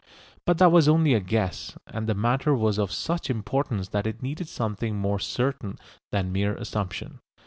But 0.45 0.57
that 0.57 0.71
was 0.71 0.89
only 0.89 1.13
a 1.13 1.19
guess, 1.19 1.77
and 1.85 2.09
the 2.09 2.15
matter 2.15 2.55
was 2.55 2.79
of 2.79 2.91
such 2.91 3.29
importance 3.29 3.89
that 3.89 4.07
it 4.07 4.23
needed 4.23 4.47
something 4.47 4.95
more 4.95 5.19
certain 5.19 5.77
than 6.09 6.31
mere 6.31 6.55
assumption. 6.55 7.19